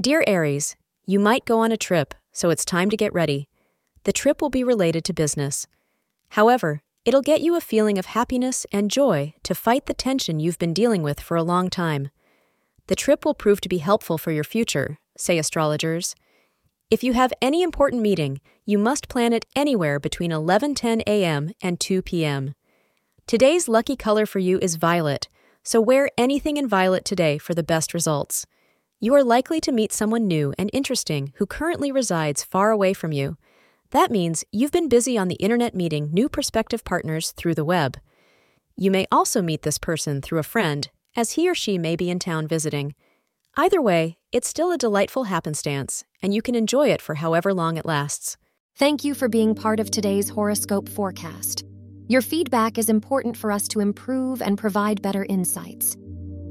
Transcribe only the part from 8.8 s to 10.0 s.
joy to fight the